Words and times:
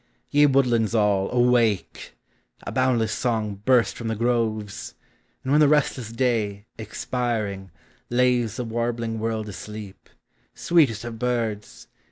Ye 0.31 0.47
woodlands 0.47 0.95
all, 0.95 1.29
awake: 1.29 2.15
a 2.63 2.71
boundless 2.71 3.11
song 3.13 3.61
Burst 3.65 3.95
from 3.95 4.09
{he 4.09 4.15
groves! 4.15 4.95
and 5.43 5.51
when 5.51 5.61
the 5.61 5.67
restless 5.67 6.11
day, 6.11 6.65
Expiring, 6.79 7.69
lays 8.09 8.55
the 8.55 8.63
warbling 8.63 9.19
world 9.19 9.47
asleep, 9.47 10.09
Sweetest 10.55 11.05
of 11.05 11.19
birds! 11.19 11.87